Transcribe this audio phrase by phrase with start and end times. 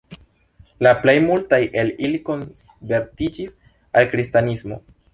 [0.87, 3.57] La plej multaj el ili konvertiĝis
[3.99, 4.85] al kristanismo.